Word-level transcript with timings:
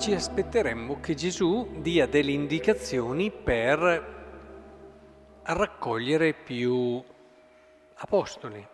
ci 0.00 0.14
aspetteremmo 0.14 0.98
che 0.98 1.14
Gesù 1.14 1.72
dia 1.82 2.06
delle 2.06 2.30
indicazioni 2.30 3.30
per 3.30 4.18
raccogliere 5.42 6.32
più 6.32 7.04
apostoli. 7.96 8.66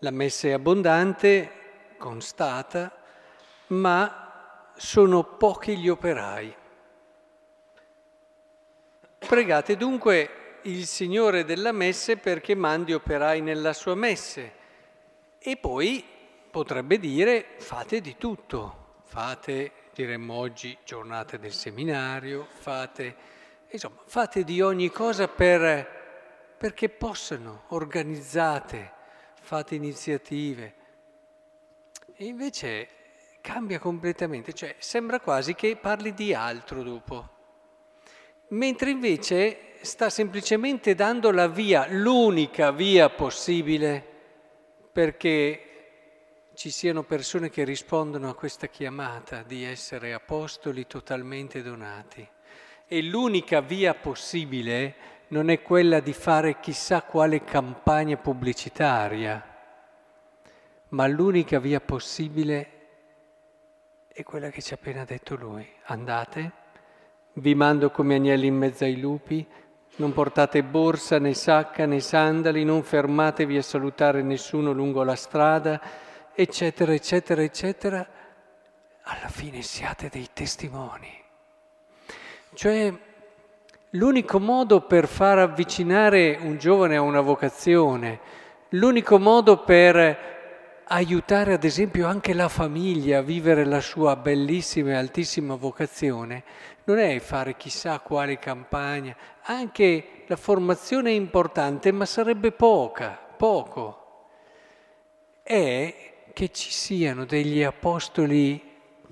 La 0.00 0.10
messa 0.10 0.48
è 0.48 0.50
abbondante, 0.50 1.94
constata, 1.96 2.94
ma 3.68 4.72
sono 4.76 5.24
pochi 5.24 5.78
gli 5.78 5.88
operai. 5.88 6.54
Pregate 9.20 9.76
dunque 9.78 10.58
il 10.64 10.84
Signore 10.84 11.46
della 11.46 11.72
messe 11.72 12.18
perché 12.18 12.54
mandi 12.54 12.92
operai 12.92 13.40
nella 13.40 13.72
sua 13.72 13.94
messe 13.94 14.52
e 15.38 15.56
poi 15.56 16.04
potrebbe 16.50 16.98
dire 16.98 17.54
fate 17.56 18.02
di 18.02 18.18
tutto, 18.18 18.98
fate, 19.04 19.72
diremmo 19.94 20.34
oggi, 20.34 20.76
giornate 20.84 21.38
del 21.38 21.52
seminario, 21.52 22.46
fate, 22.48 23.14
insomma, 23.70 24.00
fate 24.06 24.44
di 24.44 24.60
ogni 24.60 24.90
cosa 24.90 25.28
per, 25.28 26.54
perché 26.56 26.88
possano, 26.88 27.64
organizzate, 27.68 28.92
fate 29.40 29.74
iniziative. 29.74 30.74
E 32.14 32.24
invece 32.24 32.88
cambia 33.40 33.78
completamente, 33.78 34.52
cioè 34.52 34.76
sembra 34.78 35.20
quasi 35.20 35.54
che 35.54 35.76
parli 35.76 36.12
di 36.14 36.34
altro 36.34 36.82
dopo 36.82 37.38
mentre 38.50 38.90
invece 38.90 39.58
sta 39.82 40.10
semplicemente 40.10 40.94
dando 40.94 41.30
la 41.30 41.48
via, 41.48 41.86
l'unica 41.88 42.70
via 42.70 43.08
possibile 43.10 44.04
perché 44.92 45.69
ci 46.60 46.68
siano 46.68 47.04
persone 47.04 47.48
che 47.48 47.64
rispondono 47.64 48.28
a 48.28 48.34
questa 48.34 48.66
chiamata 48.66 49.42
di 49.42 49.64
essere 49.64 50.12
apostoli 50.12 50.86
totalmente 50.86 51.62
donati. 51.62 52.28
E 52.86 53.02
l'unica 53.02 53.62
via 53.62 53.94
possibile 53.94 54.94
non 55.28 55.48
è 55.48 55.62
quella 55.62 56.00
di 56.00 56.12
fare 56.12 56.60
chissà 56.60 57.00
quale 57.00 57.44
campagna 57.44 58.18
pubblicitaria, 58.18 59.42
ma 60.88 61.06
l'unica 61.06 61.58
via 61.58 61.80
possibile 61.80 62.70
è 64.08 64.22
quella 64.22 64.50
che 64.50 64.60
ci 64.60 64.74
ha 64.74 64.76
appena 64.78 65.06
detto 65.06 65.36
lui. 65.36 65.66
Andate 65.84 66.52
vi 67.32 67.54
mando 67.54 67.90
come 67.90 68.16
agnelli 68.16 68.48
in 68.48 68.56
mezzo 68.56 68.84
ai 68.84 69.00
lupi, 69.00 69.46
non 69.96 70.12
portate 70.12 70.62
borsa 70.62 71.18
né 71.18 71.32
sacca 71.32 71.86
né 71.86 72.00
sandali, 72.00 72.64
non 72.64 72.82
fermatevi 72.82 73.56
a 73.56 73.62
salutare 73.62 74.20
nessuno 74.20 74.72
lungo 74.72 75.02
la 75.04 75.16
strada, 75.16 76.08
eccetera, 76.40 76.94
eccetera, 76.94 77.42
eccetera. 77.42 78.08
Alla 79.02 79.28
fine 79.28 79.62
siate 79.62 80.08
dei 80.08 80.28
testimoni. 80.32 81.12
Cioè, 82.54 82.92
l'unico 83.90 84.40
modo 84.40 84.80
per 84.82 85.06
far 85.06 85.38
avvicinare 85.38 86.38
un 86.40 86.56
giovane 86.56 86.96
a 86.96 87.02
una 87.02 87.20
vocazione, 87.20 88.20
l'unico 88.70 89.18
modo 89.18 89.62
per 89.64 90.28
aiutare 90.84 91.52
ad 91.52 91.64
esempio 91.64 92.06
anche 92.06 92.34
la 92.34 92.48
famiglia 92.48 93.18
a 93.18 93.22
vivere 93.22 93.64
la 93.64 93.80
sua 93.80 94.16
bellissima 94.16 94.90
e 94.90 94.94
altissima 94.94 95.54
vocazione, 95.54 96.42
non 96.84 96.98
è 96.98 97.18
fare 97.20 97.56
chissà 97.56 98.00
quale 98.00 98.38
campagna, 98.38 99.14
anche 99.42 100.24
la 100.26 100.36
formazione 100.36 101.10
è 101.10 101.14
importante, 101.14 101.92
ma 101.92 102.06
sarebbe 102.06 102.50
poca, 102.50 103.18
poco. 103.36 103.96
È 105.42 106.09
che 106.32 106.50
ci 106.50 106.70
siano 106.70 107.24
degli 107.24 107.62
apostoli, 107.62 108.60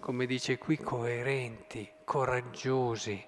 come 0.00 0.26
dice 0.26 0.58
qui, 0.58 0.78
coerenti, 0.78 1.88
coraggiosi, 2.04 3.22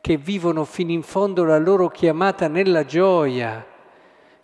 che 0.00 0.16
vivono 0.16 0.64
fino 0.64 0.92
in 0.92 1.02
fondo 1.02 1.44
la 1.44 1.58
loro 1.58 1.88
chiamata 1.88 2.48
nella 2.48 2.84
gioia, 2.84 3.66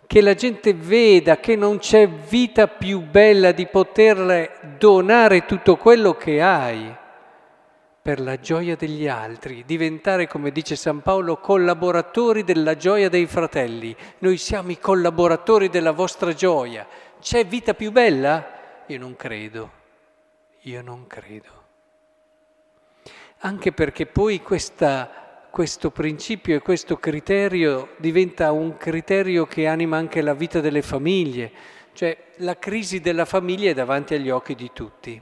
che 0.07 0.21
la 0.21 0.33
gente 0.33 0.73
veda 0.73 1.39
che 1.39 1.55
non 1.55 1.77
c'è 1.79 2.07
vita 2.07 2.67
più 2.67 3.01
bella 3.01 3.51
di 3.51 3.67
poterle 3.67 4.75
donare 4.77 5.45
tutto 5.45 5.77
quello 5.77 6.13
che 6.15 6.41
hai 6.41 6.95
per 8.05 8.19
la 8.19 8.39
gioia 8.39 8.75
degli 8.75 9.07
altri, 9.07 9.63
diventare, 9.65 10.27
come 10.27 10.51
dice 10.51 10.75
San 10.75 11.01
Paolo, 11.01 11.37
collaboratori 11.37 12.43
della 12.43 12.75
gioia 12.75 13.09
dei 13.09 13.25
fratelli. 13.25 13.95
Noi 14.19 14.37
siamo 14.37 14.69
i 14.69 14.77
collaboratori 14.77 15.69
della 15.69 15.91
vostra 15.91 16.31
gioia. 16.31 16.85
C'è 17.19 17.47
vita 17.47 17.73
più 17.73 17.91
bella? 17.91 18.54
Io 18.87 18.99
non 18.99 19.15
credo, 19.15 19.71
io 20.61 20.81
non 20.83 21.07
credo. 21.07 21.63
Anche 23.39 23.71
perché 23.71 24.05
poi 24.05 24.41
questa, 24.41 25.47
questo 25.49 25.89
principio 25.89 26.55
e 26.55 26.59
questo 26.61 26.97
criterio 26.97 27.95
diventa 27.97 28.51
un 28.51 28.77
criterio 28.77 29.47
che 29.47 29.65
anima 29.65 29.97
anche 29.97 30.21
la 30.21 30.35
vita 30.35 30.59
delle 30.59 30.83
famiglie, 30.83 31.51
cioè 31.93 32.15
la 32.37 32.59
crisi 32.59 32.99
della 32.99 33.25
famiglia 33.25 33.71
è 33.71 33.73
davanti 33.73 34.13
agli 34.13 34.29
occhi 34.29 34.53
di 34.53 34.69
tutti. 34.71 35.19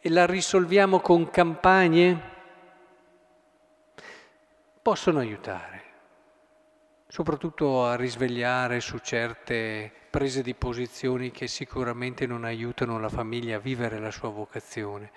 E 0.00 0.10
la 0.10 0.26
risolviamo 0.26 0.98
con 0.98 1.30
campagne, 1.30 2.20
possono 4.82 5.20
aiutare, 5.20 5.83
soprattutto 7.14 7.86
a 7.86 7.94
risvegliare 7.94 8.80
su 8.80 8.98
certe 8.98 9.88
prese 10.10 10.42
di 10.42 10.52
posizioni 10.52 11.30
che 11.30 11.46
sicuramente 11.46 12.26
non 12.26 12.42
aiutano 12.42 12.98
la 12.98 13.08
famiglia 13.08 13.54
a 13.54 13.60
vivere 13.60 14.00
la 14.00 14.10
sua 14.10 14.30
vocazione, 14.30 15.12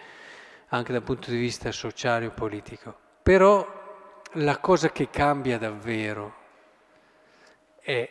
anche 0.68 0.92
dal 0.92 1.02
punto 1.02 1.32
di 1.32 1.38
vista 1.38 1.72
sociale 1.72 2.28
o 2.28 2.30
politico. 2.30 2.96
Però 3.24 4.22
la 4.34 4.60
cosa 4.60 4.92
che 4.92 5.10
cambia 5.10 5.58
davvero 5.58 6.36
è 7.80 8.08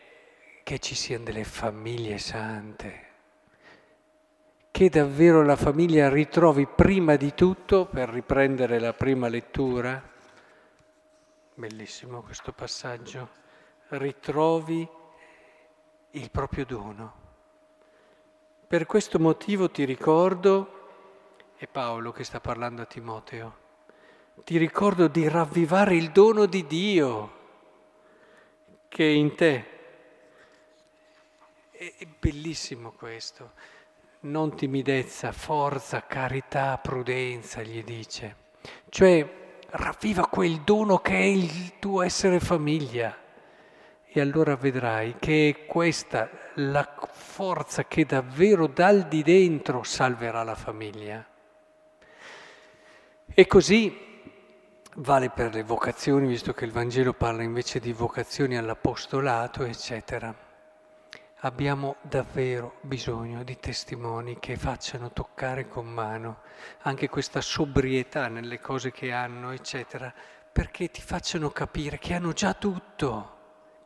che 0.65 0.79
ci 0.81 0.97
siano 0.97 1.23
delle 1.23 1.45
famiglie 1.45 2.19
sante 2.19 3.05
che 4.73 4.89
davvero 4.89 5.45
la 5.45 5.55
famiglia 5.55 6.09
ritrovi 6.09 6.67
prima 6.67 7.15
di 7.15 7.35
tutto, 7.35 7.87
per 7.87 8.09
riprendere 8.09 8.81
la 8.81 8.95
prima 8.95 9.29
lettura, 9.29 10.03
bellissimo 11.55 12.21
questo 12.23 12.53
passaggio, 12.53 13.45
ritrovi 13.89 14.89
il 16.11 16.31
proprio 16.31 16.65
dono. 16.65 17.25
Per 18.67 18.87
questo 18.87 19.19
motivo 19.19 19.71
ti 19.71 19.85
ricordo, 19.85 20.89
è 21.57 21.67
Paolo 21.67 22.13
che 22.13 22.25
sta 22.25 22.41
parlando 22.41 22.83
a 22.83 22.87
Timoteo, 22.87 23.65
ti 24.45 24.59
ricordo 24.59 25.09
di 25.09 25.29
ravvivare 25.29 25.95
il 25.95 26.11
dono 26.11 26.47
di 26.47 26.67
Dio 26.67 27.35
che 28.89 29.07
è 29.07 29.13
in 29.13 29.35
te. 29.35 29.75
È 31.71 32.07
bellissimo 32.19 32.93
questo 32.93 33.53
non 34.27 34.57
timidezza, 34.57 35.33
forza, 35.33 36.05
carità, 36.07 36.79
prudenza, 36.79 37.63
gli 37.63 37.83
dice. 37.83 38.37
Cioè, 38.89 39.59
ravviva 39.71 40.27
quel 40.27 40.61
dono 40.63 40.99
che 40.99 41.15
è 41.15 41.25
il 41.25 41.79
tuo 41.79 42.03
essere 42.03 42.41
famiglia. 42.41 43.17
E 44.17 44.21
allora 44.23 44.57
vedrai 44.57 45.17
che 45.19 45.51
è 45.51 45.67
questa 45.67 46.31
la 46.55 46.91
forza 47.13 47.85
che 47.85 48.07
davvero 48.07 48.67
dal 48.67 49.09
di 49.09 49.23
dentro 49.23 49.83
salverà 49.83 50.43
la 50.43 50.55
famiglia. 50.55 51.23
E 53.27 53.47
così 53.47 53.95
vale 54.95 55.29
per 55.29 55.53
le 55.53 55.63
vocazioni, 55.63 56.27
visto 56.27 56.55
che 56.55 56.65
il 56.65 56.73
Vangelo 56.73 57.13
parla 57.13 57.43
invece 57.43 57.79
di 57.79 57.93
vocazioni 57.93 58.57
all'apostolato, 58.57 59.65
eccetera 59.65 60.35
abbiamo 61.41 61.97
davvero 62.01 62.77
bisogno 62.81 63.45
di 63.45 63.59
testimoni 63.61 64.39
che 64.39 64.57
facciano 64.57 65.13
toccare 65.13 65.69
con 65.69 65.87
mano 65.87 66.39
anche 66.85 67.11
questa 67.11 67.43
sobrietà 67.43 68.29
nelle 68.29 68.61
cose 68.61 68.91
che 68.91 69.13
hanno, 69.13 69.51
eccetera, 69.51 70.11
perché 70.51 70.91
ti 70.91 71.03
facciano 71.03 71.51
capire 71.51 71.99
che 71.99 72.15
hanno 72.15 72.33
già 72.33 72.55
tutto, 72.55 73.36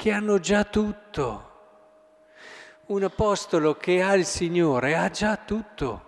che 0.00 0.12
hanno 0.12 0.38
già 0.38 0.64
tutto. 0.64 1.50
Un 2.86 3.02
apostolo 3.02 3.74
che 3.74 4.00
ha 4.00 4.14
il 4.14 4.24
Signore 4.24 4.96
ha 4.96 5.10
già 5.10 5.36
tutto. 5.36 6.04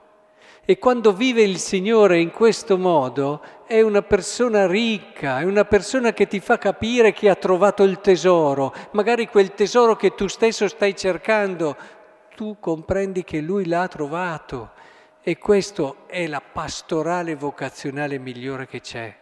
E 0.64 0.78
quando 0.78 1.12
vive 1.12 1.42
il 1.42 1.58
Signore 1.58 2.18
in 2.18 2.30
questo 2.30 2.78
modo 2.78 3.42
è 3.66 3.82
una 3.82 4.00
persona 4.00 4.66
ricca, 4.66 5.40
è 5.40 5.44
una 5.44 5.66
persona 5.66 6.14
che 6.14 6.26
ti 6.26 6.40
fa 6.40 6.56
capire 6.56 7.12
che 7.12 7.28
ha 7.28 7.34
trovato 7.34 7.82
il 7.82 8.00
tesoro, 8.00 8.72
magari 8.92 9.28
quel 9.28 9.52
tesoro 9.52 9.94
che 9.94 10.14
tu 10.14 10.26
stesso 10.26 10.68
stai 10.68 10.96
cercando, 10.96 11.76
tu 12.34 12.56
comprendi 12.58 13.24
che 13.24 13.42
lui 13.42 13.66
l'ha 13.66 13.88
trovato. 13.88 14.70
E 15.20 15.36
questo 15.36 16.06
è 16.06 16.26
la 16.26 16.40
pastorale 16.40 17.34
vocazionale 17.34 18.16
migliore 18.16 18.66
che 18.66 18.80
c'è. 18.80 19.14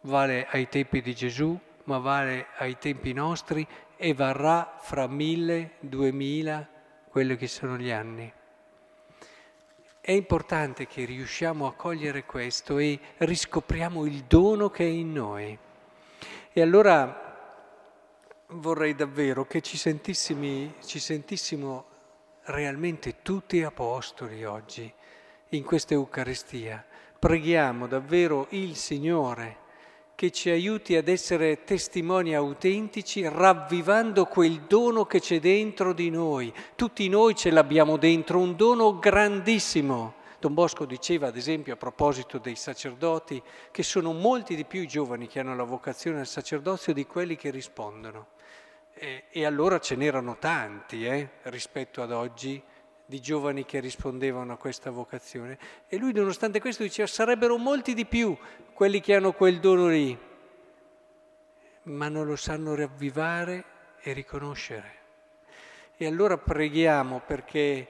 Vale 0.00 0.46
ai 0.50 0.66
tempi 0.70 1.02
di 1.02 1.14
Gesù, 1.14 1.60
ma 1.86 1.98
vale 1.98 2.48
ai 2.58 2.78
tempi 2.78 3.12
nostri 3.12 3.66
e 3.96 4.14
varrà 4.14 4.76
fra 4.78 5.06
mille, 5.06 5.72
duemila, 5.80 6.66
quelli 7.08 7.36
che 7.36 7.48
sono 7.48 7.76
gli 7.76 7.90
anni. 7.90 8.32
è 10.00 10.12
importante 10.12 10.86
che 10.86 11.04
riusciamo 11.04 11.66
a 11.66 11.74
cogliere 11.74 12.24
questo 12.24 12.78
e 12.78 12.96
riscopriamo 13.16 14.06
il 14.06 14.22
dono 14.28 14.70
che 14.70 14.84
è 14.84 14.88
in 14.88 15.12
noi. 15.12 15.58
E 16.52 16.62
allora 16.62 17.24
vorrei 18.50 18.94
davvero 18.94 19.46
che 19.46 19.60
ci, 19.62 19.76
ci 19.76 21.00
sentissimo 21.00 21.84
realmente 22.44 23.16
tutti 23.22 23.64
apostoli 23.64 24.44
oggi 24.44 24.92
in 25.48 25.64
questa 25.64 25.94
Eucaristia. 25.94 26.84
Preghiamo 27.18 27.88
davvero 27.88 28.46
il 28.50 28.76
Signore 28.76 29.64
che 30.16 30.30
ci 30.30 30.48
aiuti 30.48 30.96
ad 30.96 31.08
essere 31.08 31.62
testimoni 31.64 32.34
autentici, 32.34 33.28
ravvivando 33.28 34.24
quel 34.24 34.62
dono 34.62 35.04
che 35.04 35.20
c'è 35.20 35.38
dentro 35.38 35.92
di 35.92 36.08
noi. 36.08 36.52
Tutti 36.74 37.06
noi 37.10 37.34
ce 37.34 37.50
l'abbiamo 37.50 37.98
dentro, 37.98 38.38
un 38.38 38.56
dono 38.56 38.98
grandissimo. 38.98 40.14
Don 40.38 40.54
Bosco 40.54 40.86
diceva, 40.86 41.28
ad 41.28 41.36
esempio, 41.36 41.74
a 41.74 41.76
proposito 41.76 42.38
dei 42.38 42.56
sacerdoti, 42.56 43.42
che 43.70 43.82
sono 43.82 44.14
molti 44.14 44.56
di 44.56 44.64
più 44.64 44.80
i 44.80 44.88
giovani 44.88 45.26
che 45.26 45.38
hanno 45.38 45.54
la 45.54 45.64
vocazione 45.64 46.20
al 46.20 46.26
sacerdozio 46.26 46.94
di 46.94 47.04
quelli 47.04 47.36
che 47.36 47.50
rispondono. 47.50 48.28
E, 48.94 49.24
e 49.30 49.44
allora 49.44 49.78
ce 49.78 49.96
n'erano 49.96 50.38
tanti 50.38 51.04
eh, 51.04 51.28
rispetto 51.42 52.00
ad 52.00 52.12
oggi 52.12 52.62
di 53.06 53.20
giovani 53.20 53.64
che 53.64 53.78
rispondevano 53.78 54.52
a 54.52 54.56
questa 54.56 54.90
vocazione. 54.90 55.58
E 55.88 55.96
lui, 55.96 56.12
nonostante 56.12 56.60
questo, 56.60 56.82
diceva 56.82 57.06
sarebbero 57.06 57.56
molti 57.56 57.94
di 57.94 58.04
più 58.04 58.36
quelli 58.74 59.00
che 59.00 59.14
hanno 59.14 59.32
quel 59.32 59.60
dono 59.60 59.88
lì, 59.88 60.18
ma 61.84 62.08
non 62.08 62.26
lo 62.26 62.36
sanno 62.36 62.74
ravvivare 62.74 63.64
e 64.00 64.12
riconoscere. 64.12 64.94
E 65.96 66.06
allora 66.06 66.36
preghiamo 66.36 67.22
perché 67.24 67.88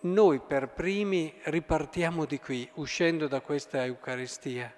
noi 0.00 0.40
per 0.40 0.68
primi 0.68 1.32
ripartiamo 1.44 2.24
di 2.24 2.40
qui, 2.40 2.68
uscendo 2.74 3.28
da 3.28 3.40
questa 3.40 3.84
Eucaristia, 3.84 4.72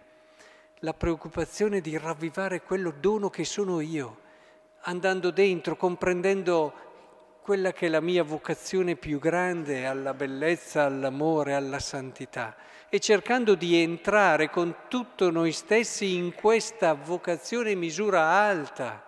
la 0.81 0.93
preoccupazione 0.93 1.81
di 1.81 1.97
ravvivare 1.97 2.63
quello 2.63 2.91
dono 2.91 3.31
che 3.31 3.45
sono 3.45 3.81
io, 3.81 4.19
andando 4.81 5.31
dentro, 5.31 5.77
comprendendo 5.77 6.92
quella 7.43 7.73
che 7.73 7.87
è 7.87 7.89
la 7.89 8.01
mia 8.01 8.23
vocazione 8.23 8.95
più 8.95 9.19
grande 9.19 9.85
alla 9.85 10.15
bellezza, 10.15 10.85
all'amore, 10.85 11.55
alla 11.55 11.81
santità 11.81 12.55
e 12.89 13.01
cercando 13.01 13.57
di 13.57 13.83
entrare 13.83 14.49
con 14.49 14.85
tutto 14.87 15.29
noi 15.31 15.51
stessi 15.51 16.15
in 16.15 16.35
questa 16.35 16.95
vocazione 16.95 17.75
misura 17.75 18.23
alta 18.23 19.03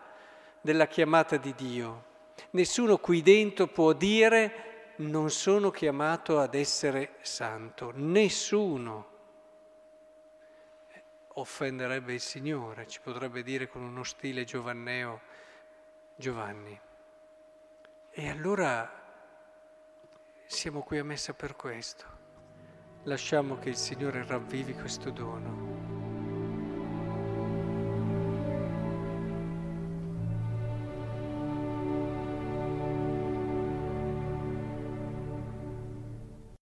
della 0.61 0.89
chiamata 0.89 1.37
di 1.37 1.55
Dio. 1.55 2.05
Nessuno 2.51 2.99
qui 2.99 3.23
dentro 3.23 3.69
può 3.69 3.93
dire 3.93 4.95
non 4.97 5.31
sono 5.31 5.71
chiamato 5.71 6.41
ad 6.41 6.55
essere 6.55 7.19
santo, 7.21 7.93
nessuno. 7.95 9.13
Offenderebbe 11.35 12.15
il 12.15 12.21
Signore, 12.21 12.89
ci 12.89 13.01
potrebbe 13.01 13.45
dire 13.45 13.69
con 13.69 13.83
uno 13.83 14.03
stile 14.03 14.43
giovanneo 14.43 15.21
Giovanni. 16.17 16.81
E 18.17 18.29
allora 18.29 18.89
siamo 20.47 20.83
qui 20.83 20.99
a 20.99 21.05
messa 21.05 21.35
per 21.35 21.57
questo. 21.57 22.05
Lasciamo 23.03 23.59
che 23.59 23.71
il 23.71 23.77
Signore 23.77 24.25
ravvivi 24.25 24.73
questo 24.73 25.11
dono. 25.11 25.94